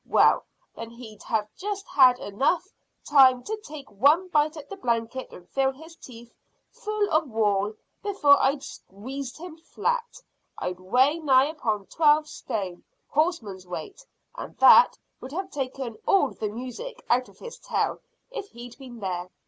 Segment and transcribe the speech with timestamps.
[0.07, 0.45] "Well,
[0.75, 2.17] then he'd have just had
[3.07, 6.33] time to take one bite at the blanket and fill his teeth
[6.71, 10.17] full of wool before I'd squeezed him flat.
[10.57, 14.03] I weigh nigh upon twelve stone, horseman's weight,
[14.33, 19.01] and that would have taken all the music out of his tail if he'd been
[19.01, 19.29] there.